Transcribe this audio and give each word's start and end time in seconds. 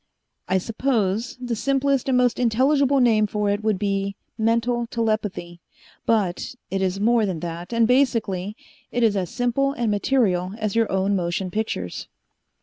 I 0.47 0.57
suppose 0.57 1.37
the 1.39 1.55
simplest 1.55 2.09
and 2.09 2.17
most 2.17 2.39
intelligible 2.39 2.99
name 2.99 3.27
for 3.27 3.51
it 3.51 3.63
would 3.63 3.77
be 3.77 4.15
mental 4.35 4.87
telepathy. 4.87 5.59
But 6.07 6.55
it 6.71 6.81
is 6.81 6.99
more 6.99 7.23
than 7.27 7.41
that, 7.41 7.71
and 7.71 7.87
basically 7.87 8.57
it 8.91 9.03
is 9.03 9.15
as 9.15 9.29
simple 9.29 9.73
and 9.73 9.91
material 9.91 10.53
as 10.57 10.75
your 10.75 10.91
own 10.91 11.15
motion 11.15 11.51
pictures." 11.51 12.07